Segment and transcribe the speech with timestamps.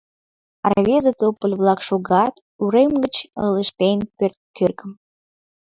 [0.65, 3.15] А рвезе тополь-влак шогат Урем гыч
[3.45, 4.91] ылыжтен пӧрткӧргым.